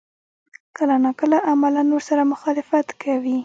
[0.77, 3.37] کله نا کله عملاً ورسره مخالفت کوي.